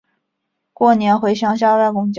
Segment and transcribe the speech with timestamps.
[0.73, 2.09] 过年回乡下外公家